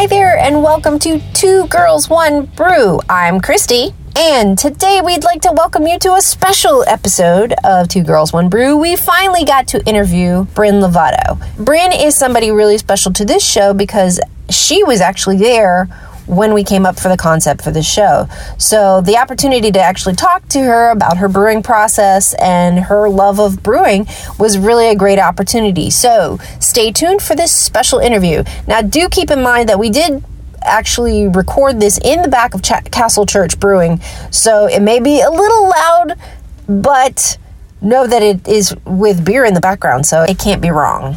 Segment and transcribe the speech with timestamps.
[0.00, 3.00] Hi there, and welcome to Two Girls One Brew.
[3.10, 8.02] I'm Christy, and today we'd like to welcome you to a special episode of Two
[8.02, 8.78] Girls One Brew.
[8.78, 11.38] We finally got to interview Bryn Lovato.
[11.62, 15.86] Bryn is somebody really special to this show because she was actually there
[16.30, 18.28] when we came up for the concept for the show.
[18.56, 23.40] So the opportunity to actually talk to her about her brewing process and her love
[23.40, 24.06] of brewing
[24.38, 25.90] was really a great opportunity.
[25.90, 28.44] So stay tuned for this special interview.
[28.68, 30.22] Now, do keep in mind that we did
[30.62, 35.20] actually record this in the back of Ch- Castle Church Brewing, so it may be
[35.20, 36.14] a little loud,
[36.68, 37.38] but
[37.80, 41.16] know that it is with beer in the background, so it can't be wrong.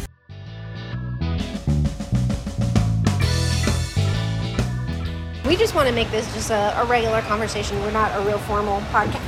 [5.54, 7.78] We just want to make this just a, a regular conversation.
[7.82, 9.20] We're not a real formal podcast.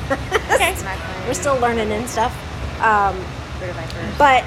[0.53, 0.75] Okay.
[1.29, 2.33] We're still learning and stuff.
[2.83, 3.15] Um,
[4.19, 4.43] but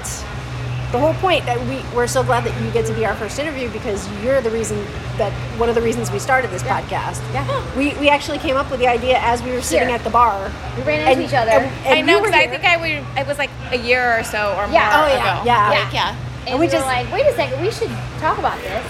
[0.92, 3.38] the whole point that we we're so glad that you get to be our first
[3.38, 4.76] interview because you're the reason
[5.16, 7.22] that one of the reasons we started this podcast.
[7.32, 7.48] Yeah.
[7.78, 9.96] We we actually came up with the idea as we were sitting Here.
[9.96, 10.52] at the bar.
[10.76, 11.50] We ran into each other.
[11.50, 13.18] and- and I know you because I think I would.
[13.18, 14.90] It was like a year or so or Yeah.
[14.94, 15.44] more Oh, yeah, ago.
[15.46, 15.70] yeah.
[15.82, 16.16] Like, yeah.
[16.46, 17.88] And we we, just- were like, wait a second, we should
[18.20, 18.84] talk about this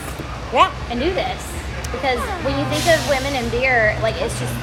[0.52, 0.72] yeah.
[0.90, 1.59] and do this.
[1.92, 4.54] Because when you think of women and beer, like it's just,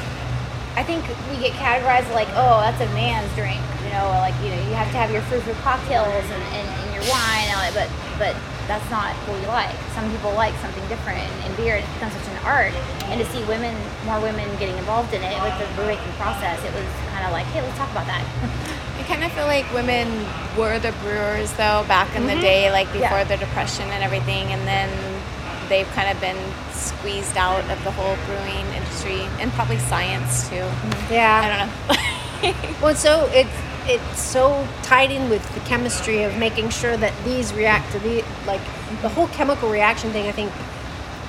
[0.75, 3.59] I think we get categorized like, oh, that's a man's drink.
[3.83, 6.65] You know, like, you know, you have to have your fruit fruit cocktails and, and,
[6.67, 7.89] and your wine, and all that, but,
[8.19, 8.33] but
[8.67, 9.73] that's not what we like.
[9.95, 12.75] Some people like something different and, beer, it becomes such an art.
[13.09, 13.71] And to see women,
[14.05, 17.31] more women getting involved in it with the brew making process, it was kind of
[17.31, 18.21] like, hey, let's talk about that.
[18.99, 20.11] I kind of feel like women
[20.59, 22.99] were the brewers though back in the day, like Mm-hmm.
[22.99, 23.23] Yeah.
[23.23, 24.89] before the depression and everything, and then
[25.69, 26.37] they've kind of been
[26.71, 30.65] squeezed out of the whole brewing industry and probably science too.
[31.09, 31.41] Yeah.
[31.43, 32.03] I don't know.
[32.81, 33.49] Well, so it's
[33.87, 38.23] it's so tied in with the chemistry of making sure that these react to the
[38.45, 38.61] like
[39.01, 40.27] the whole chemical reaction thing.
[40.27, 40.51] I think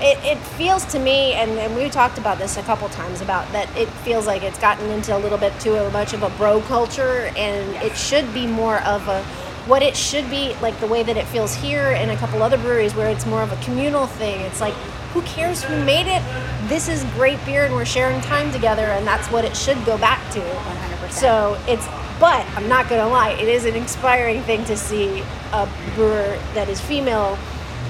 [0.00, 3.50] it, it feels to me, and, and we talked about this a couple times about
[3.52, 3.74] that.
[3.76, 7.32] It feels like it's gotten into a little bit too much of a bro culture,
[7.36, 9.24] and it should be more of a
[9.68, 12.58] what it should be like the way that it feels here and a couple other
[12.58, 14.40] breweries where it's more of a communal thing.
[14.40, 14.74] It's like
[15.12, 16.22] who cares who made it?
[16.68, 19.96] This is great beer, and we're sharing time together, and that's what it should go
[19.98, 20.40] back to.
[20.40, 21.10] 100%.
[21.10, 21.86] So it's,
[22.20, 26.68] but I'm not gonna lie, it is an inspiring thing to see a brewer that
[26.68, 27.38] is female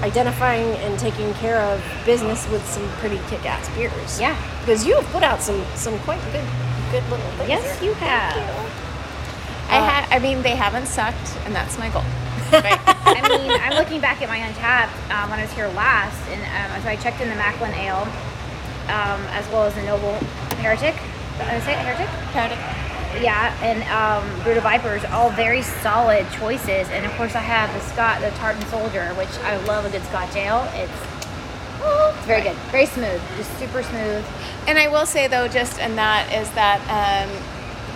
[0.01, 4.19] identifying and taking care of business with some pretty kick-ass beers.
[4.19, 4.37] Yeah.
[4.61, 6.45] because you have put out some some quite good
[6.91, 7.49] good little things.
[7.49, 7.89] Yes, there.
[7.89, 8.78] you have.
[10.11, 12.03] I mean, they haven't sucked, and that's my goal.
[12.51, 12.79] Right.
[13.05, 16.41] I mean, I'm looking back at my Untappd um, when I was here last, and
[16.41, 18.07] um, so I checked in the Macklin Ale,
[18.89, 20.13] um, as well as the Noble
[20.57, 20.95] Heretic.
[21.37, 21.85] Did I say it?
[22.33, 22.57] Heretic?
[23.21, 26.89] Yeah, and um, Brutal Vipers, all very solid choices.
[26.89, 30.03] And of course, I have the Scott, the Tartan Soldier, which I love a good
[30.05, 30.69] Scotch ale.
[30.73, 30.91] It's,
[31.81, 34.25] it's very good, very smooth, just super smooth.
[34.67, 37.29] And I will say though, just in that is that um,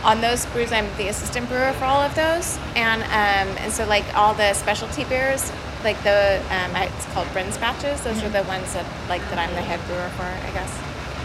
[0.04, 3.86] on those brews, I'm the assistant brewer for all of those, and um, and so
[3.88, 5.52] like all the specialty beers,
[5.84, 8.02] like the um, I- it's called Bryn's batches.
[8.02, 10.72] Those are the ones that like that I'm the head brewer for, I guess.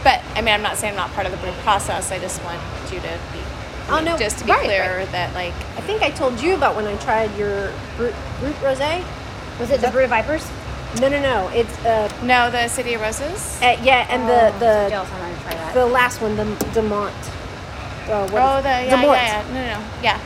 [0.05, 2.13] But I mean, I'm not saying I'm not part of the brew process.
[2.13, 2.61] I just want
[2.93, 3.41] you to be.
[3.91, 6.77] Oh, no, just to be right, clear that like I think I told you about
[6.77, 9.03] when I tried your brute, brute rosé.
[9.59, 10.47] Was it the Brutal Vipers?
[11.01, 11.49] No, no, no.
[11.53, 13.59] It's uh, no, the City of Roses.
[13.63, 15.75] uh yeah, and Oh, the so the jealous, I'm gonna try that.
[15.75, 17.13] the last one, the Demont.
[18.09, 19.15] Uh, what Oh, the yeah, Demort.
[19.17, 20.19] yeah, yeah, no, no, no, yeah.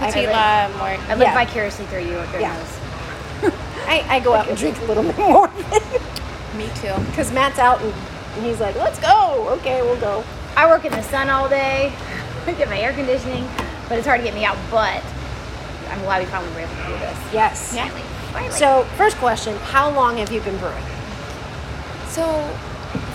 [0.00, 0.98] I- I Petit read- Mort.
[1.08, 1.34] I live yeah.
[1.34, 2.56] vicariously through you during Yeah.
[3.86, 5.48] I, I go out and drink a little bit more
[6.56, 6.94] Me too.
[7.10, 7.92] because Matt's out and,
[8.36, 10.24] and he's like, "Let's go." Okay, we'll go.
[10.56, 11.92] I work in the sun all day,
[12.46, 13.46] I get my air conditioning,
[13.88, 14.56] but it's hard to get me out.
[14.70, 15.02] But
[15.90, 17.18] I'm glad we finally were able to do this.
[17.32, 17.72] Yes.
[17.74, 17.88] Yeah.
[17.88, 18.02] Finally,
[18.32, 18.52] finally.
[18.58, 20.82] So, first question: How long have you been brewing?
[22.08, 22.24] So,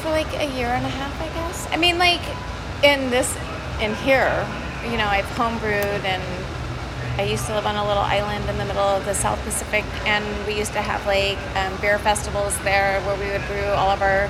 [0.01, 1.67] for like a year and a half, I guess.
[1.71, 2.21] I mean, like
[2.83, 3.35] in this,
[3.81, 4.47] in here,
[4.83, 6.23] you know, I've homebrewed and
[7.19, 9.83] I used to live on a little island in the middle of the South Pacific,
[10.05, 13.89] and we used to have like um, beer festivals there where we would brew all
[13.89, 14.29] of our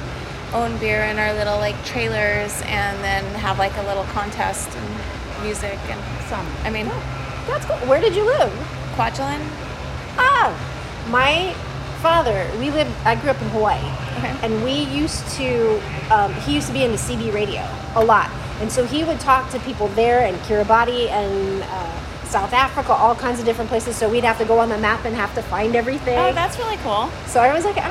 [0.53, 5.43] own beer in our little like trailers, and then have like a little contest and
[5.43, 5.99] music and
[6.29, 6.47] some.
[6.63, 6.87] I mean,
[7.47, 7.75] That's cool.
[7.89, 8.51] Where did you live?
[8.95, 9.43] Kwajalein.
[10.17, 10.55] Ah,
[11.09, 11.53] my
[11.97, 12.49] father.
[12.59, 12.91] We lived.
[13.05, 13.79] I grew up in Hawaii,
[14.17, 14.35] Okay.
[14.43, 14.71] and we
[15.01, 15.81] used to.
[16.11, 17.63] Um, he used to be into CB radio
[17.95, 18.29] a lot,
[18.61, 23.15] and so he would talk to people there in Kiribati and uh, South Africa, all
[23.15, 23.95] kinds of different places.
[23.95, 26.17] So we'd have to go on the map and have to find everything.
[26.17, 27.09] Oh, that's really cool.
[27.25, 27.89] so I was like, I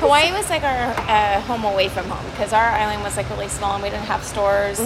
[0.00, 3.48] Hawaii was like our uh, home away from home because our island was like really
[3.48, 4.78] small and we didn't have stores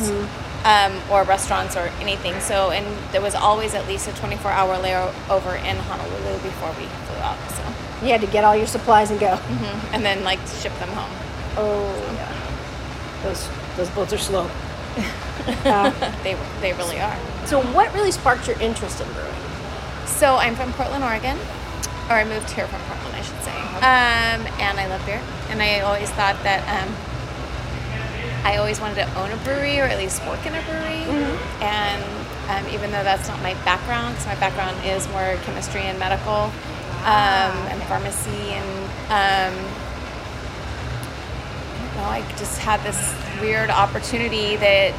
[0.64, 2.38] um, or restaurants or anything.
[2.40, 6.86] So, and there was always at least a 24 hour layover in Honolulu before we
[7.06, 7.38] flew out.
[7.50, 7.62] So,
[8.02, 9.38] You had to get all your supplies and go.
[9.92, 11.10] and then like ship them home.
[11.56, 13.22] Oh, yeah.
[13.22, 14.50] Those those boats are slow.
[15.66, 15.90] Uh,
[16.22, 17.16] They they really are.
[17.44, 19.34] so, what really sparked your interest in brewing?
[20.06, 21.36] So I'm from Portland, Oregon,
[22.08, 23.52] or I moved here from Portland, I should say.
[23.82, 25.20] Um, and I love beer,
[25.50, 26.88] and I always thought that um,
[28.46, 31.04] I always wanted to own a brewery or at least work in a brewery.
[31.60, 32.02] And
[32.48, 36.52] um, even though that's not my background, because my background is more chemistry and medical
[37.04, 39.54] um, and pharmacy, and um,
[41.94, 44.94] I know, I just had this weird opportunity that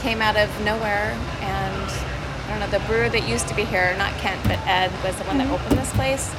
[0.00, 1.90] came out of nowhere and
[2.48, 5.14] I don't know, the brewer that used to be here, not Kent, but Ed was
[5.16, 6.32] the one that opened this place.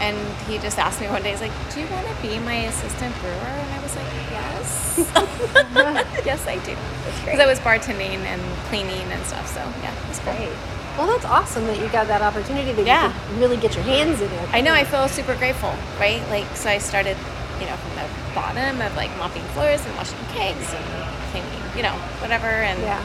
[0.00, 2.68] And he just asked me one day, he's like, Do you want to be my
[2.68, 3.32] assistant brewer?
[3.32, 4.98] And I was like, Yes.
[6.26, 6.76] yes, I do.
[7.24, 9.48] Because I was bartending and cleaning and stuff.
[9.48, 10.52] So, yeah, it was great.
[10.96, 13.06] Well, that's awesome that you got that opportunity that Yeah.
[13.06, 14.48] you could really get your hands in it.
[14.52, 16.22] I know, I feel super grateful, right?
[16.30, 17.16] Like, so I started,
[17.60, 20.84] you know, from the bottom of like mopping floors and washing kegs and
[21.32, 22.46] cleaning, you know, whatever.
[22.48, 23.00] And Yeah.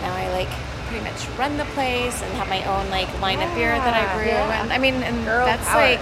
[0.00, 0.48] now I like
[0.88, 4.14] pretty much run the place and have my own like line of beer that I
[4.16, 4.26] brew.
[4.26, 4.62] yeah.
[4.62, 5.80] And I mean, and Girl that's power.
[5.82, 6.00] like,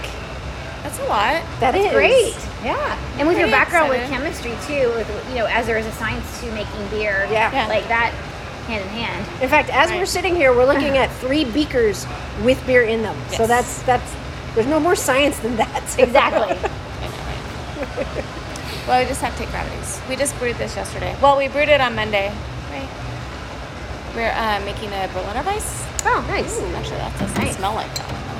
[0.83, 1.43] that's a lot.
[1.59, 2.35] That is Great.
[2.63, 2.75] Yeah.
[3.17, 5.91] And with your Pretty background with chemistry too, with you know, as there is a
[5.93, 7.27] science to making beer.
[7.29, 7.51] Yeah.
[7.51, 7.67] Yeah.
[7.67, 8.13] Like that
[8.69, 9.41] hand in hand.
[9.41, 12.05] In fact, as we're sitting here, we're looking at three beakers
[12.43, 13.17] with beer in them.
[13.29, 14.15] So that's that's
[14.55, 15.83] there's no more science than that.
[15.99, 16.55] Exactly.
[16.55, 18.25] I know, right?
[18.87, 19.99] well, we just have to take gravities.
[20.07, 21.15] We just brewed this yesterday.
[21.21, 22.29] Well, we brewed it on Monday,
[22.71, 22.89] right?
[24.15, 25.85] We're uh, making a Berliner Weiss.
[26.05, 26.59] oh, nice.
[26.61, 27.57] Actually, that doesn't Nice.
[27.57, 28.35] smell like that one though.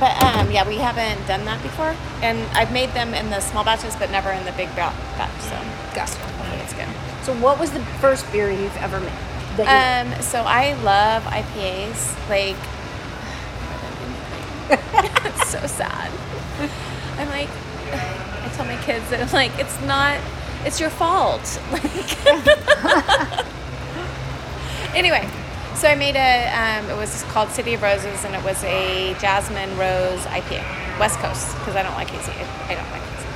[0.00, 3.64] But um, yeah, we haven't done that before, and I've made them in the small
[3.64, 4.94] batches, but never in the big batch.
[5.40, 5.56] So
[5.94, 6.16] Gotcha.
[7.22, 9.12] So, what was the first beer you've ever made?
[9.58, 12.14] Um, so I love IPAs.
[12.30, 12.56] Like,
[15.46, 16.10] so sad.
[17.18, 17.48] I'm like,
[17.92, 20.18] I tell my kids that I'm like, it's not,
[20.64, 21.60] it's your fault.
[21.72, 23.44] Like,
[24.94, 25.28] anyway,
[25.74, 29.14] so I made a, um, it was called City of Roses, and it was a
[29.20, 30.62] jasmine rose IPA,
[30.98, 32.32] West Coast, because I don't like hazy.
[32.68, 33.28] I don't like hazy.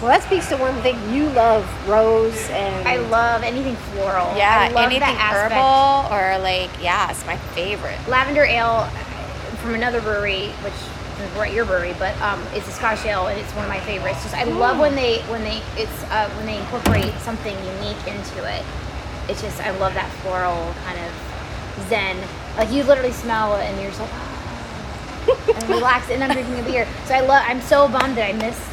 [0.00, 4.36] You, well, that speaks to one thing you love, rose and I love anything floral.
[4.36, 7.98] Yeah, I love anything that herbal or like, yeah, it's my favorite.
[8.08, 8.88] lavender ale
[9.60, 10.74] from another brewery, which
[11.20, 13.80] is right your brewery, but um, it's a Scotch ale and it's one of my
[13.80, 14.22] favorites.
[14.22, 18.44] Just I love when they when they it's uh, when they incorporate something unique into
[18.44, 18.64] it.
[19.28, 22.16] It's just I love that floral kind of zen.
[22.56, 26.58] Like you literally smell it and you're just like "Ah," and relax and I'm drinking
[26.60, 26.88] a beer.
[27.06, 27.44] So I love.
[27.46, 28.69] I'm so bummed that I missed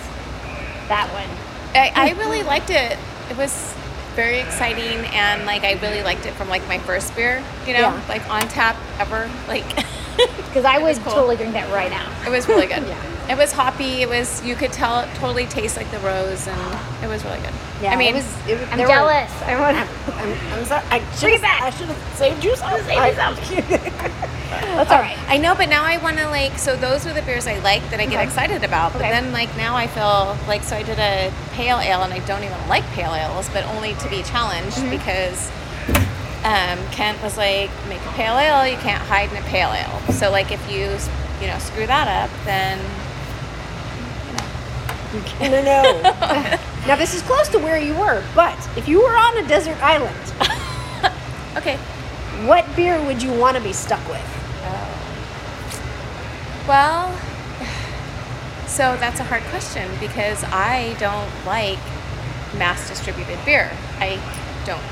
[0.88, 1.30] that one.
[1.76, 2.98] I, I really liked it.
[3.30, 3.74] It was
[4.16, 7.44] very exciting, and like I really liked it from like my first beer.
[7.66, 8.02] You know, Yeah.
[8.10, 9.30] like on tap ever.
[9.48, 9.66] Like
[10.48, 11.14] Because I It was would cool.
[11.14, 12.10] totally drink that right now.
[12.26, 12.84] it was really good.
[12.88, 13.34] Yeah.
[13.34, 14.02] It was hoppy.
[14.02, 17.40] It was you could tell it totally tastes like the rose, and it was really
[17.40, 17.52] good.
[17.82, 18.48] Yeah, I mean, it was.
[18.48, 19.32] It, I'm there were- jealous.
[19.44, 20.14] I want to.
[20.16, 20.86] I'm, I'm sorry.
[20.90, 21.62] I should Bring it back.
[21.62, 22.72] I should have saved you some.
[22.88, 23.36] Save I- yourself.
[24.50, 25.18] That's all right.
[25.28, 26.58] I know, but now I want to like.
[26.58, 28.24] So those were the beers I like that I get Okay.
[28.24, 28.94] excited about.
[28.94, 29.12] But Okay.
[29.12, 32.44] then like now I feel like so I did a pale ale, and I don't
[32.46, 34.90] even like pale ales, but only to be challenged Mm-hmm.
[34.92, 35.52] because
[36.44, 40.14] um, Kent was like, make a pale ale, you can't hide in a pale ale.
[40.14, 40.98] So like if you
[41.42, 42.80] you know screw that up, then
[45.40, 46.02] No, no.
[46.88, 49.78] now this is close to where you were, but if you were on a desert
[49.82, 50.16] island,
[51.58, 51.78] okay.
[52.46, 54.24] what beer would you want to be stuck with?
[56.68, 57.12] Well,
[58.68, 61.80] so that's a hard question because I don't like
[62.58, 63.72] mass distributed beer.
[64.00, 64.20] I
[64.66, 64.84] don't.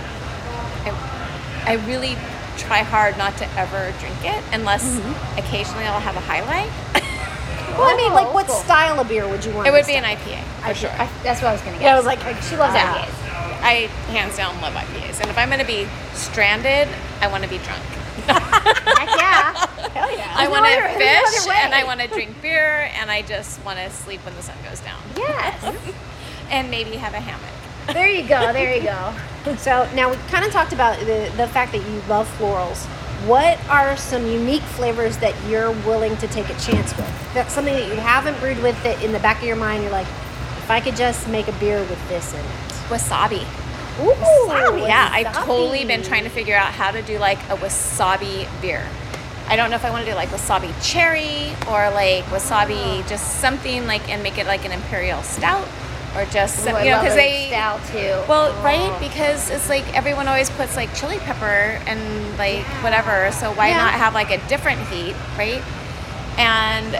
[1.66, 2.16] I, I really
[2.58, 5.40] try hard not to ever drink it unless Mm-hmm.
[5.40, 6.72] occasionally I'll have a highlight.
[7.76, 8.56] Well, I mean, like, what cool.
[8.56, 9.68] style of beer would you want?
[9.68, 10.90] It would be be an IPA for I, sure.
[10.92, 11.82] I, that's what I was gonna get.
[11.84, 13.04] Yeah, I was like, she loves ah.
[13.04, 13.26] IPAs.
[13.66, 16.88] I hands down love IPAs, and if I'm going to be stranded,
[17.20, 17.82] I want to be drunk.
[18.30, 19.66] Heck yeah.
[19.98, 20.32] Hell yeah.
[20.38, 23.64] I want to no fish, other and I want to drink beer, and I just
[23.66, 25.76] want to sleep when the sun goes down, Yes.
[26.52, 27.55] and maybe have a hammock.
[27.94, 28.52] There you go.
[28.52, 29.14] There you go.
[29.58, 32.86] So now we kind of talked about the, the fact that you love florals.
[33.28, 37.34] What are some unique flavors that you're willing to take a chance with?
[37.34, 39.92] That's something that you haven't brewed with that in the back of your mind you're
[39.92, 42.46] like, if I could just make a beer with this in it.
[42.90, 43.42] Wasabi.
[44.04, 44.14] Ooh,
[44.50, 44.88] Wasabi.
[44.88, 48.86] Yeah, I've totally been trying to figure out how to do like a wasabi beer.
[49.48, 53.06] I don't know if I want to do like wasabi cherry or like wasabi oh.
[53.08, 55.68] just something like and make it like an imperial stout
[56.16, 58.16] or just some, Ooh, you know because they stout too.
[58.30, 58.64] well Oh.
[58.64, 62.00] right because it's like everyone always puts like chili pepper and
[62.38, 63.78] like whatever so why Yeah.
[63.78, 65.62] not have like a different heat right
[66.38, 66.96] and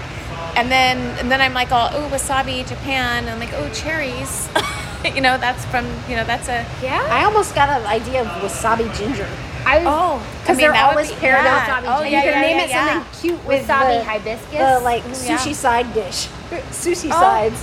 [0.58, 4.48] and then and then I'm like, oh, oh, wasabi, Japan, and I'm like, oh, cherries.
[5.16, 7.06] you know, that's from you know, that's a Yeah.
[7.12, 9.28] I almost got an idea of wasabi ginger.
[9.66, 11.82] I was oh, Because I mean, they're always be- paired yeah.
[11.84, 12.00] up.
[12.00, 13.04] Oh yeah, you can yeah, name yeah, it yeah.
[13.04, 14.52] something cute with wasabi the, hibiscus.
[14.52, 15.38] the like mm, Ooh, yeah.
[15.38, 16.28] sushi side dish,
[16.72, 17.20] sushi Oh.
[17.20, 17.60] sides.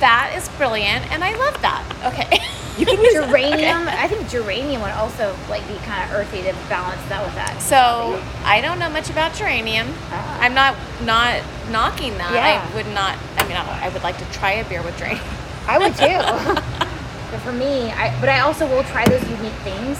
[0.00, 1.82] That is brilliant, and I love that.
[2.12, 2.38] Okay.
[2.76, 3.88] You can use geranium.
[3.88, 7.56] I think geranium would also like be kind of earthy to balance that with that.
[7.62, 9.88] So I don't know much about geranium.
[10.12, 10.40] Ah.
[10.40, 11.40] I'm not not
[11.72, 12.32] knocking that.
[12.34, 12.60] Yeah.
[12.60, 13.16] I would not.
[13.38, 15.24] I mean, I I would like to try a beer with geranium.
[15.66, 16.20] I would too.
[17.32, 19.96] but for me, I but I also will try those unique things.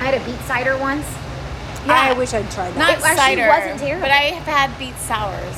[0.00, 1.04] I had a beet cider once.
[1.86, 2.78] Yeah, I wish I'd tried that.
[2.78, 4.00] Not It cider, wasn't terrible.
[4.02, 5.56] but I have had beet sours,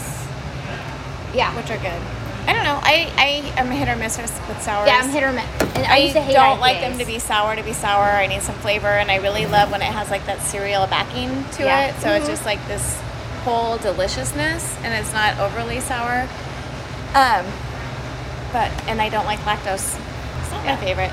[1.34, 1.54] Yeah.
[1.56, 2.02] which are good.
[2.46, 2.78] I don't know.
[2.82, 3.28] I I
[3.60, 4.86] am a hit or miss with with sours.
[4.88, 5.44] Yeah, I'm hit or miss.
[5.76, 8.04] And I, I used to hate don't like them to be sour to be sour.
[8.04, 11.44] I need some flavor, and I really love when it has like that cereal backing
[11.56, 11.86] to Yeah.
[11.88, 12.00] it.
[12.00, 13.00] So it's just like this
[13.44, 16.28] whole deliciousness, and it's not overly sour.
[17.14, 17.44] Um,
[18.52, 19.98] but and I don't like lactose.
[20.40, 21.12] It's not my favorite.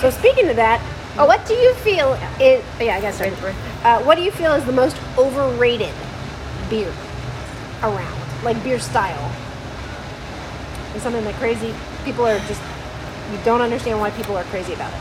[0.00, 0.80] So speaking of that,
[1.18, 1.24] Oh.
[1.26, 2.62] what do you feel is?
[2.78, 3.16] Yeah, I guess.
[3.18, 3.32] Sorry.
[3.82, 5.92] Uh, what do you feel is the most overrated
[6.68, 6.92] beer
[7.82, 9.30] around, like beer style?
[11.00, 11.74] Something that crazy
[12.04, 12.60] people are just
[13.32, 15.00] you don't understand why people are crazy about it.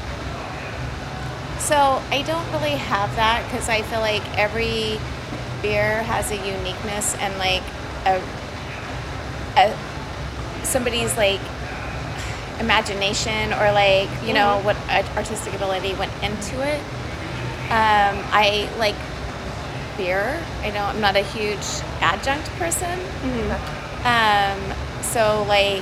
[1.59, 1.75] So
[2.11, 4.99] I don't really have that because I feel like every
[5.61, 7.63] beer has a uniqueness and like
[8.05, 8.21] a,
[9.57, 11.41] a somebody's like
[12.59, 14.77] imagination or like you know what
[15.17, 16.79] artistic ability went into it.
[17.65, 18.95] Um, I like
[19.97, 20.39] beer.
[20.61, 21.65] I know I'm not a huge
[22.01, 22.99] adjunct person.
[24.05, 24.84] Um,
[25.15, 25.81] so like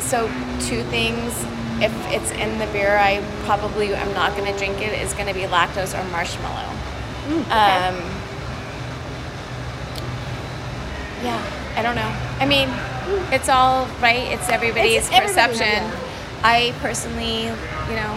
[0.00, 0.26] so
[0.66, 1.32] two things
[1.80, 5.28] if it's in the beer i probably am not going to drink it is going
[5.28, 6.68] to be lactose or marshmallow.
[7.54, 7.94] Um,
[11.22, 11.40] yeah
[11.76, 12.12] i don't know.
[12.40, 12.68] I mean
[13.32, 15.84] it's all right it's everybody's It's everybody, perception.
[15.84, 16.00] yeah.
[16.42, 18.12] i personally you know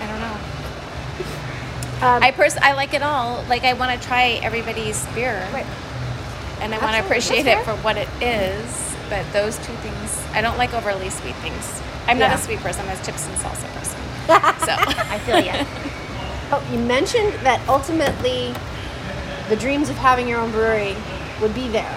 [0.00, 2.06] i don't know.
[2.08, 5.46] Um, i pers- i like it all like i want to try everybody's beer.
[5.52, 5.66] Right.
[6.60, 10.40] and i want to appreciate it for what it is but those two things i
[10.40, 13.68] don't like overly sweet things i'm not a sweet person i'm a chips and salsa
[13.76, 14.00] person
[14.66, 14.72] so
[15.12, 15.52] I feel you.
[16.54, 18.54] Oh, you mentioned that ultimately
[19.48, 20.94] the dreams of having your own brewery
[21.40, 21.94] would be there.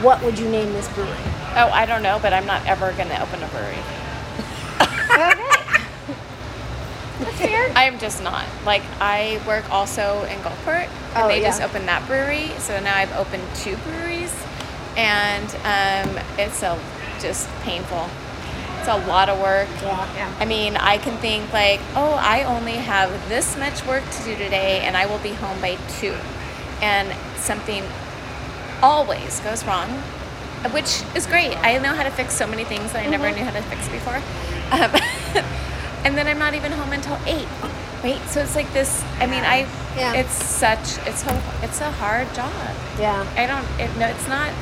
[0.00, 1.12] What would you name this brewery?
[1.58, 3.76] oh i don't know but i'm not ever going to open a brewery
[4.80, 5.36] okay.
[7.20, 7.72] That's fair.
[7.76, 11.48] i'm just not like i work also in gulfport and Oh, they yeah.
[11.48, 14.34] just opened that brewery so now i've opened two breweries
[14.96, 16.78] and um, it's a
[17.20, 18.08] just painful
[18.86, 20.14] it's a lot of work Yeah.
[20.14, 20.34] Yeah.
[20.38, 24.36] I mean, I can think like, oh, I only have this much work to do
[24.36, 26.14] today and I will be home by two.
[26.80, 27.82] And something
[28.82, 29.88] always goes wrong,
[30.70, 31.56] which is great.
[31.64, 33.88] I know how to fix so many things that I never knew how to fix
[33.88, 34.22] before.
[34.70, 34.92] Um,
[36.04, 37.48] and then I'm not even home until eight.
[38.04, 38.22] Right?
[38.28, 39.02] So it's like this.
[39.18, 39.66] I mean, I.
[39.96, 40.14] Yeah.
[40.14, 40.98] It's such.
[41.08, 41.42] It's so.
[41.62, 42.52] It's a hard job.
[43.00, 43.26] Yeah.
[43.34, 43.66] I don't.
[43.80, 44.52] It, no, it's not.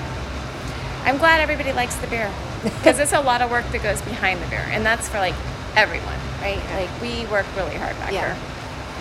[1.04, 2.30] I'm glad everybody likes the beer
[2.62, 5.34] because it's a lot of work that goes behind the beer, and that's for like
[5.76, 6.61] everyone, right?
[6.75, 8.34] Like we work really hard back Yeah.
[8.34, 8.42] here.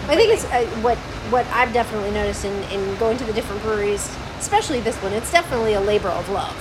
[0.10, 0.98] I think it's uh, what
[1.32, 5.14] what I've definitely noticed in, in going to the different breweries, especially this one.
[5.14, 6.56] It's definitely a labor of love.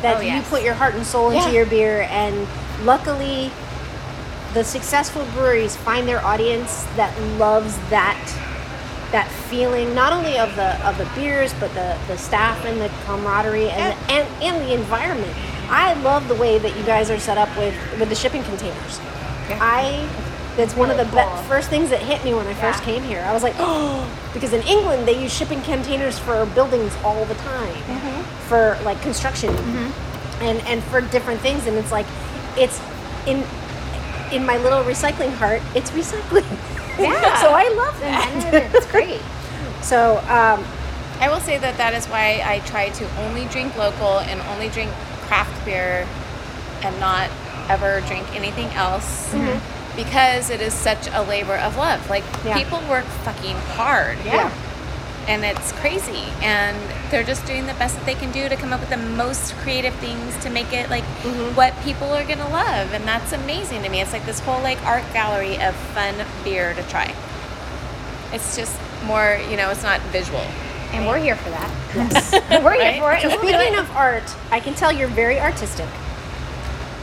[0.00, 1.54] That Oh, you put your heart and soul into Yeah.
[1.56, 2.46] your beer, and
[2.84, 3.50] luckily,
[4.54, 8.16] the successful breweries find their audience that loves that
[9.12, 12.88] that feeling, not only of the of the beers, but the the staff and the
[13.06, 15.32] camaraderie and the, and, and the environment.
[15.70, 19.00] I love the way that you guys are set up with with the shipping containers.
[19.60, 20.06] I
[20.56, 23.02] that's one of the Really be- first things that hit me when I first came
[23.04, 23.20] here.
[23.22, 27.34] I was like, oh, because in England they use shipping containers for buildings all the
[27.36, 28.22] time Mm-hmm.
[28.48, 29.54] for like construction
[30.40, 32.06] and and for different things, and it's like
[32.56, 32.80] it's
[33.26, 33.42] in
[34.32, 36.44] in my little recycling heart, it's recycling.
[37.02, 37.40] Yeah.
[37.40, 38.74] so I love And that.
[38.74, 39.20] it's great.
[39.80, 40.64] So um,
[41.20, 44.68] I will say that that is why I try to only drink local and only
[44.68, 44.90] drink
[45.28, 46.06] craft beer
[46.82, 47.30] and not
[47.70, 49.32] ever drink anything else
[49.96, 52.08] because it is such a labor of love.
[52.10, 52.58] Like Yeah.
[52.58, 54.18] people work fucking hard.
[54.24, 54.50] Yeah.
[55.28, 56.24] And it's crazy.
[56.40, 56.74] And
[57.10, 59.54] they're just doing the best that they can do to come up with the most
[59.56, 61.04] creative things to make it like
[61.54, 62.92] what people are gonna love.
[62.94, 64.00] And that's amazing to me.
[64.00, 67.14] It's like this whole like art gallery of fun beer to try.
[68.32, 70.40] It's just more, you know, it's not visual.
[70.92, 71.70] And we're here for that.
[71.94, 72.32] Yes.
[72.64, 72.98] we're here Right?
[73.00, 73.22] for it.
[73.30, 73.78] We'll Speaking it.
[73.78, 75.86] of art, I can tell you're very artistic.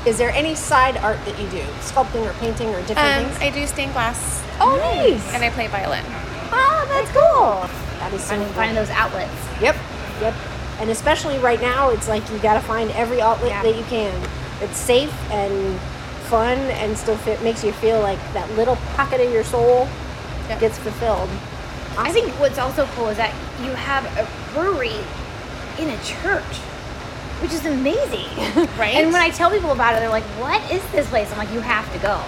[0.08, 3.38] Is there any side art that you do, sculpting or painting or different Um, things?
[3.42, 5.34] I do stained glass oh, nice.
[5.34, 6.04] and I play violin.
[6.52, 7.85] oh, that's cool.
[8.06, 8.74] That is so cool.
[8.76, 9.32] those outlets.
[9.62, 9.76] Yep.
[10.22, 10.34] Yep.
[10.80, 13.64] and especially right now, it's like you got to find every outlet Yeah.
[13.64, 14.14] that you can.
[14.62, 15.80] It's safe and
[16.30, 19.88] fun, and still fit, makes you feel like that little pocket of your soul
[20.50, 20.60] Yep.
[20.60, 21.30] gets fulfilled.
[21.98, 23.34] I think what's also cool is that
[23.64, 24.96] you have a brewery
[25.80, 26.58] in a church,
[27.42, 28.28] which is amazing.
[28.78, 28.96] Right?
[28.96, 31.52] And when I tell people about it, they're like, "What is this place?" I'm like,
[31.54, 32.22] "You have to go.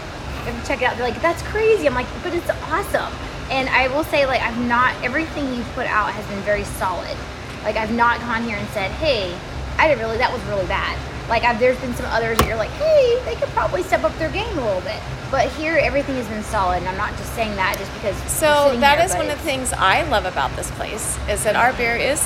[0.45, 3.11] To check it out." They're like, "That's crazy." I'm like, "But it's awesome."
[3.49, 7.15] And I will say, like, I've not everything you've put out has been very solid.
[7.63, 9.35] Like, I've not gone here and said, "Hey,
[9.77, 10.17] I didn't really.
[10.17, 10.97] That was really bad."
[11.29, 14.17] Like, I've, there's been some others that you're like, "Hey, they could probably step up
[14.17, 14.99] their game a little bit."
[15.31, 18.15] But here, everything has been solid, and I'm not just saying that just because.
[18.31, 21.55] So that here, is one of the things I love about this place is that
[21.55, 22.19] our beer is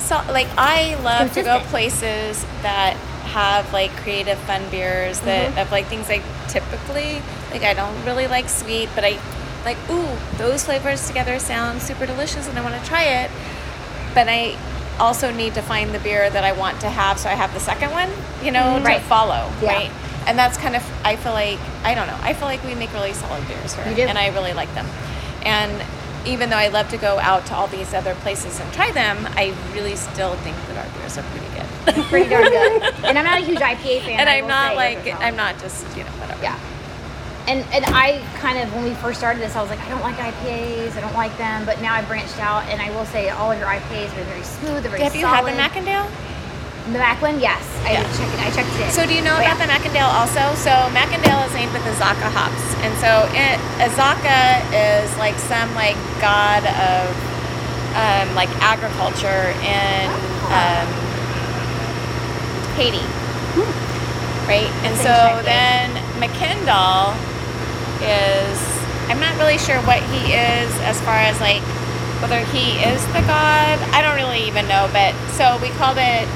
[0.00, 2.94] so, like I love to go places that
[3.34, 5.56] have like creative fun beers that Mm-hmm.
[5.58, 7.20] have like things I typically
[7.50, 9.18] like I don't really like sweet but I
[9.64, 13.30] like ooh those flavors together sound super delicious and I want to try it
[14.14, 14.56] but I
[14.98, 17.60] also need to find the beer that I want to have so I have the
[17.60, 18.10] second one
[18.42, 18.84] you know to Mm-hmm.
[18.86, 19.02] Right.
[19.02, 19.72] follow Yeah.
[19.74, 19.90] right
[20.26, 22.92] and that's kind of I feel like I don't know I feel like we make
[22.92, 24.86] really solid beers here and I really like them
[25.42, 25.82] and
[26.26, 29.26] even though I love to go out to all these other places and try them
[29.36, 32.82] I really still think that our beers are pretty good pretty darn good.
[33.04, 34.20] And I'm not a huge IPA fan.
[34.20, 36.58] and I'm not like I'm not just you know whatever Yeah.
[37.48, 40.02] And and I kind of when we first started this, I was like, I don't
[40.04, 40.92] like IPAs.
[40.96, 41.64] I don't like them.
[41.64, 44.42] But now I branched out, and I will say all of your IPAs are very
[44.44, 44.82] smooth.
[44.84, 45.54] They're very have you had solid.
[45.56, 46.06] the Macandale
[46.92, 47.60] The Macklin, yes.
[47.88, 48.04] I Yeah.
[48.04, 48.40] did check it.
[48.44, 48.92] I checked it.
[48.92, 49.64] So do you know But about yeah.
[49.64, 50.44] the Macandale also?
[50.60, 55.72] So Macandale is named with the Azacca hops, and so it, Azaka is like some
[55.74, 57.08] like god of
[57.96, 60.04] um, like agriculture in
[60.52, 60.84] Ah.
[60.84, 60.88] um,
[62.76, 63.04] Haiti,
[64.46, 64.68] right?
[64.84, 65.12] And so
[65.44, 65.90] then
[66.20, 67.16] McKendall
[68.02, 68.56] is
[69.08, 71.62] I'm not really sure what he is as far as like
[72.20, 73.78] whether he is the god.
[73.94, 76.26] I don't really even know, but so we called it.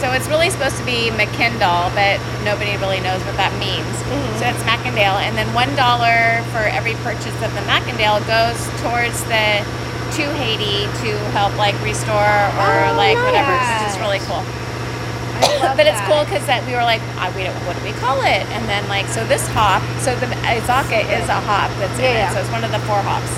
[0.00, 3.88] So it's really supposed to be McKendall, but nobody really knows what that means.
[4.36, 9.16] So it's Macandale, and then one dollar for every purchase of the Macandale goes towards
[9.28, 9.64] the
[10.20, 14.04] to Haiti to help like restore or Oh, like whatever, which is nice.
[14.04, 14.44] really cool
[15.76, 18.20] But it's cool because that we were like, ah, we don't, what do we call
[18.24, 18.42] it?
[18.56, 22.26] And then like, so this hop, so the Azacca is a hop that's in Yeah,
[22.26, 22.30] yeah.
[22.30, 23.28] it, so it's one of the four hops,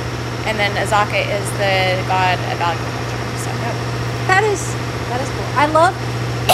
[0.46, 3.22] and then Azaka is the god of agriculture.
[3.42, 3.50] So
[4.30, 4.60] That is
[5.10, 5.48] that is cool.
[5.58, 5.94] I love,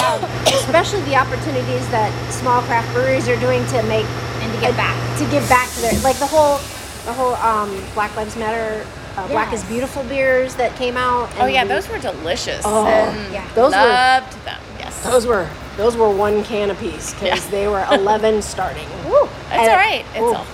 [0.01, 0.23] um,
[0.65, 4.07] especially the opportunities that small craft breweries are doing to make
[4.41, 4.97] and to get uh, back.
[5.19, 6.59] to give back to their like the whole
[7.05, 11.29] the whole um, Black Lives Matter, uh, Black is Beautiful beers that came out.
[11.39, 12.63] oh yeah, those were delicious.
[12.65, 13.45] Oh, and yeah.
[13.55, 14.61] Those were loved them.
[15.05, 17.51] Those were those were one can a piece because Yeah.
[17.51, 18.89] they were eleven starting.
[19.07, 19.29] Woo.
[19.51, 20.05] That's And- all right.
[20.15, 20.47] It's all.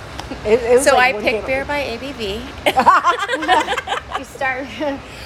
[0.47, 2.41] It, it So like I pick beer by ABV.
[4.21, 4.67] You start.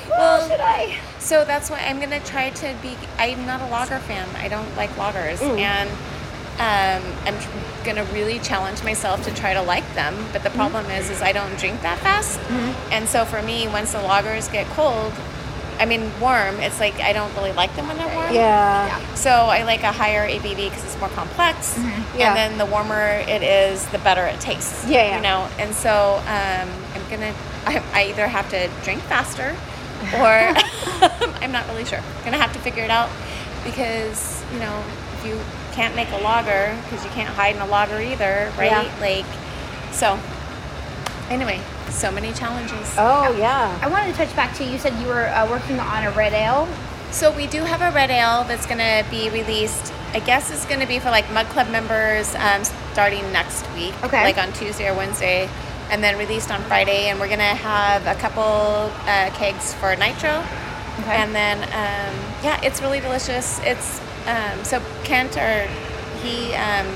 [0.08, 0.96] Well, should I?
[1.18, 2.96] So that's why I'm gonna try to be.
[3.18, 4.28] I'm not a lager fan.
[4.36, 5.58] I don't like lagers, Mm.
[5.58, 5.90] and
[6.60, 7.48] um, I'm tr-
[7.84, 10.14] gonna really challenge myself to try to like them.
[10.32, 12.38] But the problem is, is I don't drink that fast,
[12.92, 15.12] and so for me, once the lagers get cold,
[15.78, 18.32] I mean warm, it's like I don't really like them when they're warm.
[18.32, 19.14] Yeah.
[19.14, 21.76] So I like a higher ABV because it's more complex,
[22.16, 22.28] Yeah.
[22.28, 24.86] and then the warmer it is, the better it tastes.
[24.88, 25.16] Yeah, yeah.
[25.16, 27.34] You know, and so um, I'm gonna.
[27.66, 29.56] I, I either have to drink faster,
[30.16, 30.54] or
[31.42, 32.00] I'm not really sure.
[32.24, 33.10] Gonna have to figure it out
[33.64, 34.82] because you know
[35.18, 35.40] if you
[35.72, 38.70] can't make a lager because you can't hide in a lager either, right?
[38.70, 38.94] Yeah.
[39.00, 39.26] Like,
[39.92, 40.18] so.
[41.30, 41.58] Anyway,
[41.94, 42.94] so many challenges.
[42.98, 43.78] Oh yeah.
[43.82, 46.32] I wanted to touch back to you said you were uh, working on a red
[46.32, 46.68] ale.
[47.10, 49.92] So we do have a red ale that's going to be released.
[50.12, 53.94] I guess it's going to be for like Mug Club members um, starting next week,
[54.04, 54.24] Okay.
[54.24, 55.48] like on Tuesday or Wednesday,
[55.90, 57.06] and then released on Friday.
[57.08, 60.42] And we're going to have a couple uh, kegs for Nitro,
[61.02, 61.14] Okay.
[61.16, 63.60] and then um, yeah, it's really delicious.
[63.62, 65.68] It's um, so Kent or
[66.22, 66.86] he um,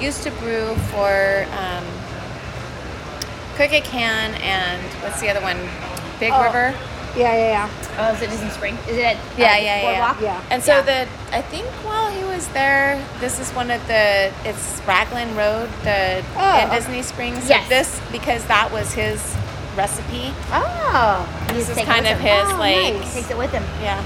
[0.00, 1.84] used to brew for um,
[3.56, 5.56] Crooked Can and what's the other one?
[6.20, 6.42] Big Oh.
[6.42, 6.74] River.
[7.16, 7.68] Yeah, yeah, yeah.
[7.98, 8.76] Oh, is it Disney Spring?
[8.86, 10.16] Is it at Yeah, uh, yeah, yeah, Boardwalk?
[10.20, 10.40] yeah.
[10.50, 10.82] And so Yeah.
[10.82, 15.70] the I think while he was there, this is one of the it's Raglan Road,
[15.82, 16.60] the Oh.
[16.60, 17.44] in Disney Springs.
[17.44, 17.68] So Yes.
[17.70, 19.22] this because that was his
[19.76, 20.34] recipe.
[20.52, 22.44] Oh, he This is kind of him.
[22.46, 23.14] his Oh, like nice.
[23.14, 23.64] Takes it with him.
[23.82, 24.02] yeah.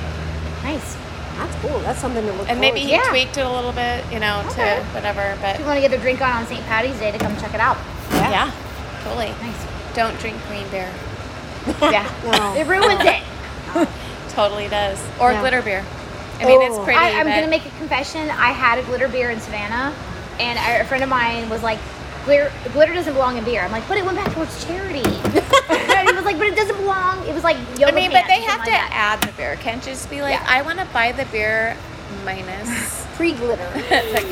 [0.63, 0.97] Nice.
[1.39, 1.81] That's cool.
[1.81, 2.49] That's something to look.
[2.49, 3.11] And maybe he forward Yeah.
[3.11, 4.77] tweaked it a little bit, you know, Okay.
[4.77, 5.35] to whatever.
[5.41, 6.65] But If you want to get a drink on on St.
[6.69, 7.77] Patty's Day to come check it out.
[8.13, 8.51] yeah.
[9.03, 9.29] Totally.
[9.43, 9.67] Nice.
[9.95, 10.91] Don't drink green beer.
[11.83, 12.09] Yeah.
[12.25, 12.55] No.
[12.55, 13.23] It ruins it.
[14.31, 14.99] Totally does.
[15.21, 15.85] Or glitter beer.
[16.41, 16.85] I mean, it's Oh.
[16.85, 16.99] pretty.
[16.99, 18.31] I, I'm but gonna make a confession.
[18.31, 19.95] I had a glitter beer in Savannah,
[20.39, 21.79] and I, a friend of mine was like,
[22.25, 25.03] "Glitter, glitter doesn't belong in beer." I'm like, "But it went back towards charity."
[25.69, 28.25] and he was like, "But it doesn't belong." It was like yoga I mean, but
[28.27, 28.89] they have to that.
[28.93, 29.57] add the beer.
[29.57, 30.47] Can't just be like, Yeah.
[30.49, 31.77] I want to buy the beer
[32.25, 33.05] minus.
[33.17, 33.69] Pre glitter.
[33.91, 34.27] like,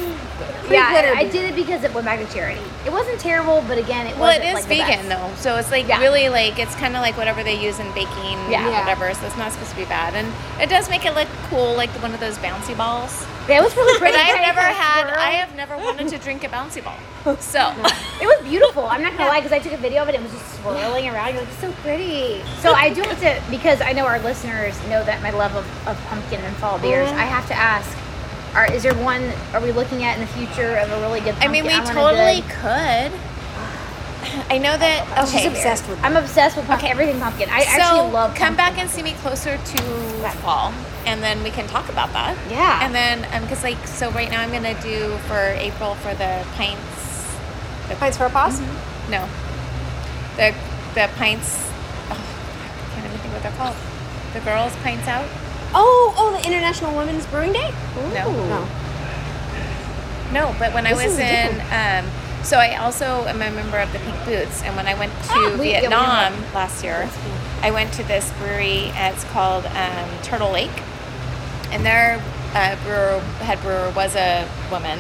[0.71, 2.61] Yeah, I, did it because it went back to charity.
[2.87, 5.89] It wasn't terrible, but again, it well, it is like vegan though, so it's like
[5.89, 6.01] Yeah.
[6.01, 8.69] really like it's kind of like whatever they use in baking, Yeah.
[8.81, 9.13] Whatever.
[9.15, 10.29] So it's not supposed to be bad, and
[10.61, 13.27] it does make it look cool, like one of those bouncy balls.
[13.49, 14.19] Yeah, it was really But pretty.
[14.19, 15.03] I've never had.
[15.09, 15.19] swirl.
[15.19, 16.97] I have never wanted to drink a bouncy ball.
[17.41, 17.73] So
[18.23, 18.87] It was beautiful.
[18.87, 20.15] I'm not gonna lie, because I took a video of it.
[20.15, 21.35] It was just swirling around.
[21.35, 22.43] You're like, it's so pretty.
[22.61, 25.65] So I do have to, because I know our listeners know that my love of,
[25.89, 27.09] of pumpkin and fall beers.
[27.09, 27.19] Mm-hmm.
[27.21, 27.89] I have to ask:
[28.59, 29.23] Are is there one?
[29.55, 31.37] Are we looking at in the future of a really good?
[31.39, 33.13] I mean, we a totally good- could.
[34.51, 35.07] I know that.
[35.31, 35.47] She's Okay.
[35.47, 36.91] obsessed with I'm obsessed with pumpkin, okay.
[36.93, 37.49] everything pumpkin.
[37.51, 38.35] I so actually love.
[38.35, 39.83] come back and see me closer to
[40.43, 40.73] fall,
[41.07, 42.37] and then we can talk about that.
[42.51, 42.81] Yeah.
[42.85, 46.45] And then, um, because like, so right now I'm gonna do for April for the
[46.57, 46.83] pints.
[47.89, 48.61] The Pints for a pause?
[49.09, 49.29] No.
[50.37, 50.53] The
[50.95, 51.63] the pints.
[52.11, 53.77] Oh, I can't even think what they're called.
[54.35, 55.27] The girls pints out.
[55.75, 57.71] Oh, oh, the International Women's Brewing Day?
[58.15, 58.31] No.
[58.49, 58.69] No.
[60.33, 62.11] No, but when I was in, um,
[62.43, 65.29] so I also am a member of the Pink Boots, and when I went to
[65.31, 67.09] Ah, we- yeah, we Vietnam last year,
[67.63, 68.93] I went to this brewery.
[68.95, 70.83] It's called um, Turtle Lake,
[71.73, 72.23] and their
[72.55, 74.99] uh, brewer, head brewer, was a woman,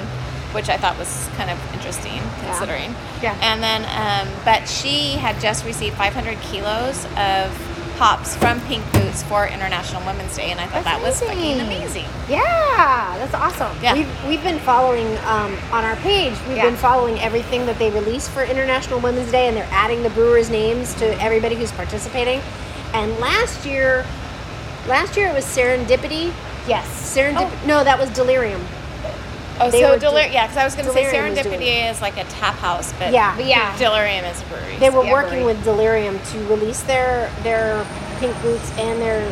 [0.52, 2.94] which I thought was kind of interesting considering.
[3.22, 3.36] Yeah.
[3.42, 7.52] And then, um, but she had just received 500 kilos of
[7.98, 11.60] hops from Pink Boots for International Women's Day, and I thought that That's was fucking
[11.60, 12.04] amazing.
[12.04, 12.04] amazing.
[12.28, 13.76] Yeah, that's awesome.
[13.82, 13.94] Yeah.
[13.94, 16.34] We've, we've been following um, on our page.
[16.46, 16.66] We've Yeah.
[16.66, 20.48] been following everything that they release for International Women's Day, and they're adding the brewers'
[20.48, 22.40] names to everybody who's participating.
[22.94, 24.06] And last year,
[24.86, 26.32] last year it was Serendipity.
[26.68, 26.86] Yes.
[27.16, 27.50] Serendip.
[27.66, 28.60] No, that was Delirium.
[29.60, 31.90] Oh, They so Delirium, yeah, because I was going to say Delirium was doing Serendipity
[31.90, 33.34] is like a tap house, but Yeah.
[33.36, 33.76] But yeah.
[33.78, 34.76] Delirium is a brewery.
[34.78, 35.54] They were Yeah, working brewery.
[35.54, 37.84] with Delirium to release their their
[38.20, 39.30] pink boots and their,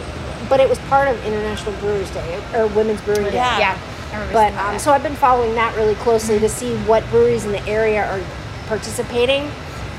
[0.49, 3.35] but it was part of International Brewers Day or Women's Brewing Day.
[3.35, 3.59] Yeah.
[3.59, 3.79] Yeah.
[4.33, 7.65] But um, so I've been following that really closely to see what breweries in the
[7.69, 8.21] area are
[8.67, 9.51] participating.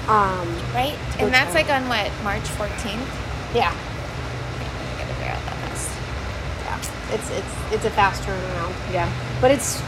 [0.07, 3.05] Um, right, and that's like on what March 14th.
[3.53, 5.59] yeah, I gotta figure out that
[6.63, 9.11] yeah, it's it's it's a fast turnaround, yeah.
[9.41, 9.81] but it's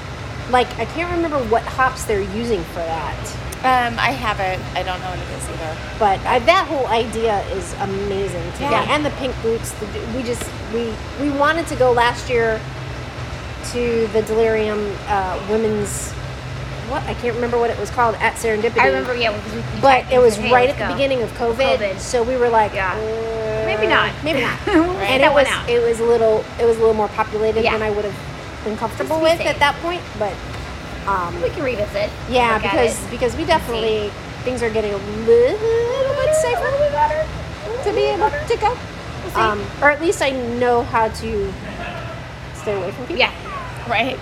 [0.50, 3.36] like I can't remember what hops they're using for that.
[3.60, 4.64] Um, I haven't.
[4.78, 5.78] I don't know what it is either.
[6.00, 8.86] But I, that whole idea is amazing to Yeah.
[8.86, 8.92] me.
[8.94, 9.86] And the pink boots, the,
[10.16, 12.60] we just we we wanted to go last year
[13.72, 16.12] to the Delirium uh, Women's.
[16.90, 18.80] What I can't remember what it was called at Serendipity.
[18.80, 20.94] I remember, yeah, we, we but it was said, hey, right at let's the go.
[20.94, 22.00] beginning of COVID, COVID.
[22.00, 22.94] so we were like, Yeah.
[22.96, 24.12] uh, Maybe not.
[24.24, 24.58] maybe not.
[24.66, 25.70] We'll and get it was out.
[25.70, 27.74] it was a little it was a little more populated Yeah.
[27.74, 28.16] than I would have
[28.64, 30.02] been comfortable with be at that point.
[30.18, 30.34] But
[31.08, 32.10] um, We can revisit.
[32.30, 34.10] yeah, because because we definitely
[34.44, 37.26] things are getting a little bit safer
[37.84, 38.78] to be able to go.
[39.24, 39.40] We'll see.
[39.42, 41.54] Um, or at least I know how to
[42.56, 43.18] stay away from people.
[43.20, 43.34] yeah.
[43.90, 44.18] Right.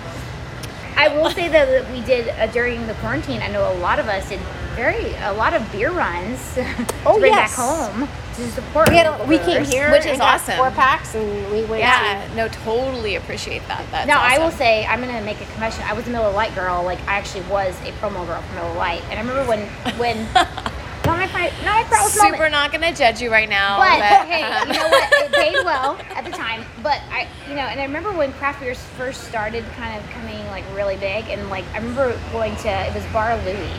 [0.96, 3.42] I will say though that we did uh, during the quarantine.
[3.42, 4.40] I know a lot of us did
[4.76, 6.66] very a lot of beer runs to
[7.06, 7.56] Oh, bring yes.
[7.56, 8.90] back home to support.
[8.90, 10.56] We, had we came here, Which is awesome.
[10.58, 11.82] Four packs, and we went.
[11.82, 12.28] Yeah.
[12.36, 13.86] No, totally appreciate that.
[13.92, 15.84] That's Now I will say I'm gonna make a confession.
[15.86, 16.84] I was a Miller Lite girl.
[16.84, 20.18] Like I actually was a promo girl for Miller Lite, and I remember when when
[20.34, 22.52] not my pri- not my proudest super moment.
[22.52, 23.78] not gonna judge you right now.
[23.78, 25.14] But but, hey, um, you know what?
[25.28, 26.64] It paid well at the time.
[26.84, 30.46] But I, you know, and I remember when craft beers first started, kind of coming
[30.48, 33.70] like really big, and like I remember going to it was Bar Louie.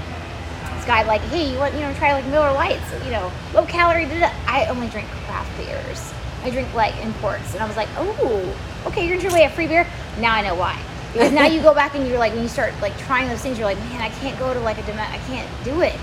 [0.89, 4.07] Guy like, hey, you want you know try like Miller Lites, you know, low calorie.
[4.47, 6.13] I only drink craft beers.
[6.43, 9.67] I drink like imports, and I was like, oh, okay, you're gonna away a free
[9.67, 9.87] beer.
[10.19, 10.81] Now I know why.
[11.13, 13.59] Because now you go back and you're like, when you start like trying those things,
[13.59, 15.99] you're like, man, I can't go to like a demand, I can't do it.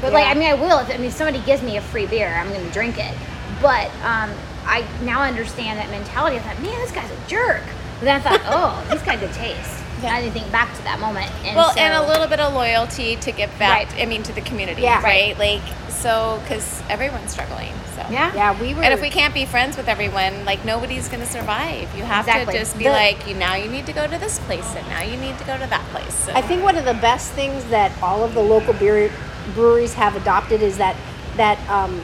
[0.00, 0.78] But like, I mean, I will.
[0.78, 3.14] If, I mean, if somebody gives me a free beer, I'm going to drink it.
[3.60, 4.32] But um,
[4.64, 6.36] I now understand that mentality.
[6.36, 7.62] I thought, man, this guy's a jerk.
[7.98, 9.84] But then I thought, oh, he's got good taste.
[10.04, 11.30] And I think back to that moment.
[11.44, 13.90] And well, so, and a little bit of loyalty to give back.
[13.92, 14.02] Right.
[14.02, 14.82] I mean, to the community.
[14.82, 15.02] Yeah.
[15.02, 15.38] Right.
[15.38, 17.72] Like so, because everyone's struggling.
[17.94, 18.06] So.
[18.10, 18.34] Yeah.
[18.34, 18.82] Yeah, we were.
[18.82, 21.94] And if we can't be friends with everyone, like nobody's gonna survive.
[21.96, 22.54] You have Exactly.
[22.54, 24.86] to just be The- like, you now you need to go to this place, and
[24.88, 26.14] now you need to go to that place.
[26.14, 29.10] So- I think one of the best things that all of the local beer
[29.54, 30.96] breweries have adopted is that
[31.36, 32.00] that um,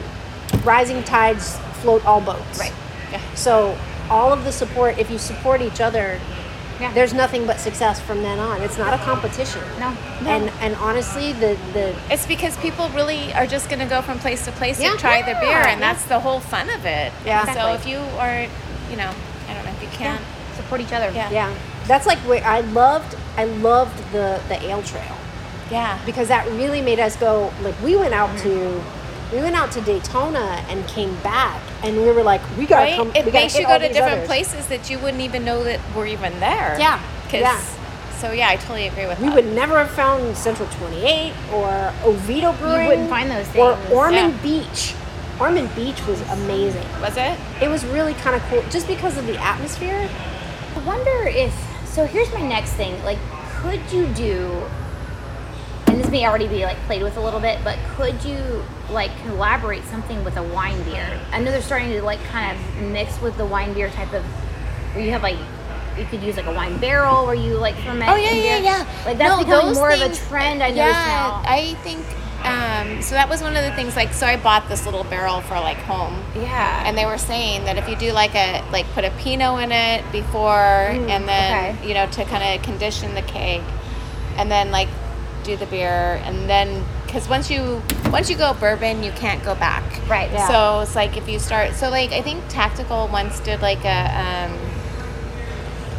[0.63, 2.59] rising tides float all boats.
[2.59, 2.73] Right.
[3.11, 3.21] Yeah.
[3.35, 3.77] So
[4.09, 6.19] all of the support, if you support each other,
[6.79, 6.93] Yeah.
[6.93, 8.61] there's nothing but success from then on.
[8.61, 9.61] It's not a competition.
[9.79, 9.91] No.
[10.21, 10.29] no.
[10.29, 14.19] And and honestly, the the It's because people really are just going to go from
[14.19, 14.91] place to place Yeah.
[14.91, 15.69] to try their beer, Yeah.
[15.69, 17.11] and that's the whole fun of it.
[17.25, 17.51] Yeah.
[17.53, 18.41] So if you are,
[18.91, 19.11] you know,
[19.49, 20.21] I don't know if you can't.
[20.57, 21.11] support each other.
[21.13, 21.29] Yeah.
[21.29, 25.15] yeah, that's like where I loved I loved the the ale trail
[25.69, 25.99] Yeah.
[26.05, 28.49] because that really made us go like we went out mm-hmm.
[28.49, 28.83] to
[29.31, 32.95] We went out to Daytona and came back, and we were like, we gotta Right?
[32.95, 33.09] come.
[33.09, 34.27] it we gotta makes you go to different others.
[34.27, 36.77] places that you wouldn't even know that were even there.
[36.79, 37.59] Yeah, 'Cause- yeah.
[38.19, 39.35] So yeah, I totally agree with We that.
[39.35, 42.81] would never have found Central 28 or Oviedo Brewing.
[42.83, 43.77] You wouldn't find those things.
[43.91, 43.95] Or.
[43.95, 44.41] Ormond Yeah.
[44.41, 44.93] Beach.
[45.39, 46.87] Ormond Beach was amazing.
[46.99, 47.37] Was it?
[47.61, 50.09] It was really kind of cool just because of the atmosphere.
[50.75, 51.53] I wonder if.
[51.85, 52.95] So here's my next thing.
[53.03, 53.19] Like,
[53.61, 54.63] could you do?
[55.87, 59.11] And this may already be like played with a little bit, but could you like
[59.23, 61.19] collaborate something with a wine beer?
[61.31, 64.23] I know they're starting to like kind of mix with the wine beer type of,
[64.93, 65.37] where you have like.
[65.97, 68.11] You could use like a wine barrel where you like ferment.
[68.11, 69.03] Oh yeah, yeah, yeah.
[69.03, 70.61] Like that's No, becoming more of a trend.
[70.61, 71.41] I yeah, now.
[71.43, 72.05] I think.
[72.43, 73.95] Um, so that was one of the things.
[73.95, 76.23] Like, so I bought this little barrel for like home.
[76.35, 76.83] yeah.
[76.85, 79.71] And they were saying that if you do like a like put a pinot in
[79.71, 81.87] it before, and then okay.
[81.87, 83.63] you know to kind of condition the cake
[84.37, 84.87] and then like
[85.47, 87.81] do the beer, and then because once you
[88.11, 89.83] once you go bourbon, you can't go back.
[90.07, 90.47] Right, yeah.
[90.47, 91.73] So it's like if you start.
[91.73, 93.99] So like I think Tactical once did like a.
[94.51, 94.59] Um,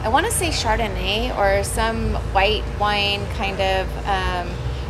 [0.05, 4.47] I want to say Chardonnay or some white wine kind of, um,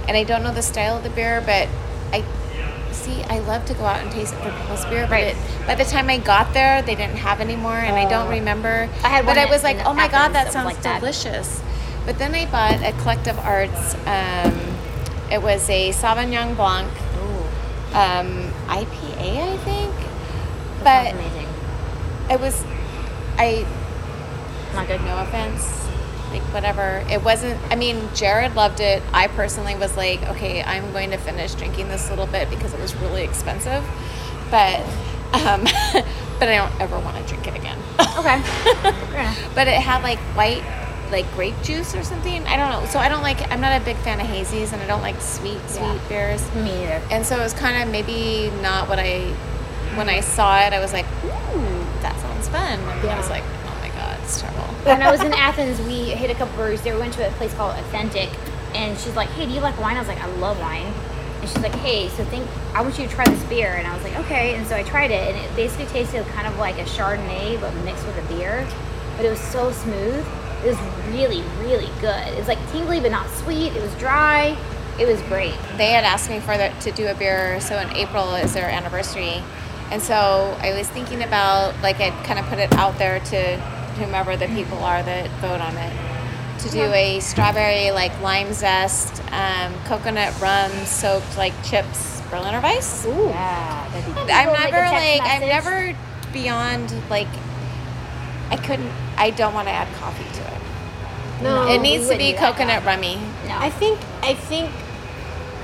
[0.06, 1.66] and I don't know the style of the beer, but
[2.12, 2.22] I
[2.92, 3.22] see.
[3.24, 5.24] I love to go out and taste other people's beer, but Right.
[5.34, 8.26] it, by the time I got there, they didn't have any more, and I don't
[8.26, 8.30] Oh.
[8.30, 8.88] remember.
[9.02, 11.00] I had but I was like, oh my god, that sounds like that.
[12.08, 13.94] But then I bought a Collective Arts.
[14.06, 14.58] Um,
[15.30, 16.88] it was a Sauvignon Blanc
[17.92, 19.94] um, IPA, I think.
[20.84, 21.48] That But amazing.
[22.30, 22.64] it was,
[23.36, 23.66] I
[24.72, 25.02] Not good.
[25.02, 25.74] no offense
[26.32, 30.92] like whatever it wasn't i mean jared loved it i personally was like okay i'm
[30.92, 33.82] going to finish drinking this little bit because it was really expensive
[34.50, 34.78] but
[35.32, 35.64] um
[36.38, 37.78] but i don't ever want to drink it again
[38.18, 38.42] Okay.
[39.54, 40.62] But it had like white
[41.10, 43.84] like grape juice or something i don't know so i don't like i'm not a
[43.84, 46.08] big fan of hazies and i don't like sweet sweet Yeah.
[46.08, 47.02] beers Me neither.
[47.10, 49.20] and so it was kind of maybe not what i
[49.96, 53.42] when i saw it i was like ooh that sounds fun and i was like
[53.66, 56.80] oh my god it's terrible when I was in Athens, we hit a couple breweries
[56.82, 56.94] there.
[56.94, 58.30] We went to a place called Athentic,
[58.74, 60.86] and she's like, "Hey, do you like wine?" I was like, "I love wine."
[61.40, 63.92] And she's like, "Hey, so think I want you to try this beer." And I
[63.94, 66.78] was like, "Okay." And so I tried it, and it basically tasted kind of like
[66.78, 68.66] a Chardonnay but mixed with a beer.
[69.16, 70.24] But it was so smooth.
[70.64, 70.78] It was
[71.14, 72.26] really, really good.
[72.28, 73.74] It was like tingly but not sweet.
[73.74, 74.56] It was dry.
[74.98, 75.54] It was great.
[75.76, 78.68] they had asked me for the, to do a beer so in april is their
[78.68, 79.40] anniversary
[79.92, 83.56] and so i was thinking about like i kind of put it out there to
[84.02, 85.92] whomever the people are that vote on it
[86.58, 93.06] to do a strawberry like lime zest um, coconut rum soaked like chips berliner weiss
[93.06, 93.28] Ooh.
[93.28, 95.96] Yeah, that'd be i'm People make a never text like i'm never
[96.32, 97.28] beyond like
[98.50, 102.32] i couldn't i don't want to add coffee to it No, it needs to be
[102.32, 104.70] coconut rummy No, I think I think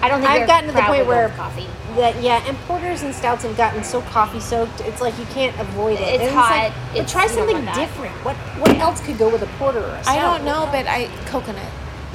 [0.02, 1.66] I don't think I've gotten to the point where coffee.
[1.96, 4.82] that yeah, and porters and stouts have gotten so coffee soaked.
[4.82, 6.02] It's like you can't avoid it.
[6.20, 6.50] It's And hot.
[6.50, 8.12] like, but It's- try something different.
[8.22, 10.16] What what else could go with a porter or a I stout?
[10.18, 11.62] I don't know, but I coconut.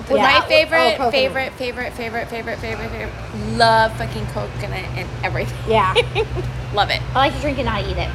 [0.08, 0.22] Yeah.
[0.22, 1.12] My Oh, favorite, coconut.
[1.14, 3.58] favorite, favorite, favorite, favorite, favorite, favorite.
[3.58, 5.58] Love fucking coconut and everything.
[5.68, 5.94] Yeah.
[6.76, 7.02] Love it.
[7.16, 8.10] I like to drink it, not eat it.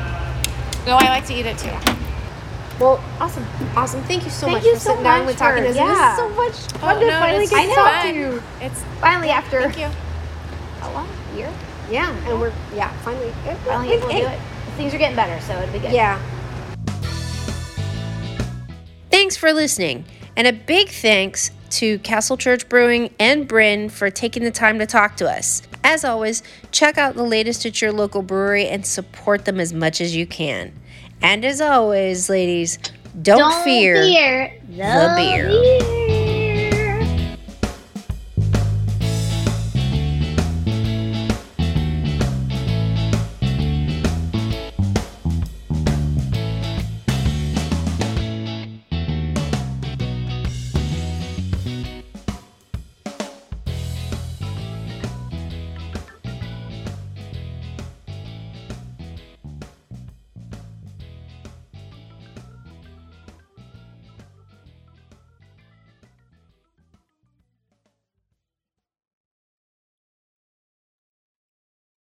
[0.87, 1.75] No, I like to eat it too.
[2.85, 4.03] Well, awesome, awesome.
[4.03, 5.75] Thank you so Thank much you for so sitting down much and talking to us.
[5.75, 5.89] yeah.
[5.89, 6.29] This is so
[6.69, 8.43] much oh, fun to finally get to talk to you.
[8.61, 9.89] It's Finally, after thank you.
[10.81, 11.09] how long?
[11.33, 11.53] A year?
[11.91, 13.33] Yeah, and we're yeah finally.
[13.65, 14.39] Finally able to do it.
[14.77, 15.93] Things are getting better, so it'll be good.
[15.93, 16.21] Yeah.
[19.11, 20.05] Thanks for listening,
[20.37, 24.85] and a big thanks to Castle Church Brewing and Bryn for taking the time to
[24.85, 25.63] talk to us.
[25.83, 30.03] As always, check out the latest at your local brewery and support them as much
[30.03, 30.75] as you can.
[31.25, 32.79] And as always, ladies,
[33.23, 36.04] don't, fear, fear the beer.